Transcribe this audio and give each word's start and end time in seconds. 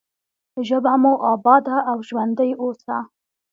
ژبه 0.67 0.93
مو 1.01 1.13
اباده 1.33 1.77
او 1.91 1.97
ژوندۍ 2.09 2.51
اوسه. 2.61 2.97